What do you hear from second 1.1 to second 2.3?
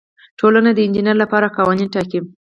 لپاره قوانین ټاکي.